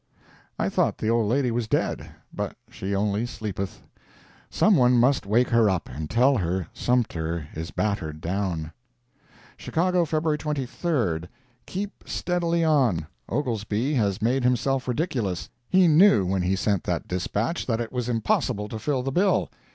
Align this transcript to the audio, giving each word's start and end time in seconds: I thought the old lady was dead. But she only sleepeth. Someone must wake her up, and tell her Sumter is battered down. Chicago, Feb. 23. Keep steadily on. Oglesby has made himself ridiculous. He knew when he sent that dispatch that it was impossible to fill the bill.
I 0.57 0.67
thought 0.67 0.97
the 0.97 1.11
old 1.11 1.29
lady 1.29 1.51
was 1.51 1.67
dead. 1.67 2.09
But 2.33 2.55
she 2.71 2.95
only 2.95 3.27
sleepeth. 3.27 3.83
Someone 4.49 4.93
must 4.97 5.27
wake 5.27 5.49
her 5.49 5.69
up, 5.69 5.87
and 5.87 6.09
tell 6.09 6.37
her 6.37 6.65
Sumter 6.73 7.47
is 7.53 7.69
battered 7.69 8.19
down. 8.19 8.71
Chicago, 9.57 10.03
Feb. 10.03 10.39
23. 10.39 11.27
Keep 11.67 12.03
steadily 12.07 12.63
on. 12.63 13.05
Oglesby 13.29 13.93
has 13.93 14.23
made 14.23 14.43
himself 14.43 14.87
ridiculous. 14.87 15.49
He 15.69 15.87
knew 15.87 16.25
when 16.25 16.41
he 16.41 16.55
sent 16.55 16.83
that 16.85 17.07
dispatch 17.07 17.67
that 17.67 17.79
it 17.79 17.91
was 17.91 18.09
impossible 18.09 18.67
to 18.69 18.79
fill 18.79 19.03
the 19.03 19.11
bill. 19.11 19.51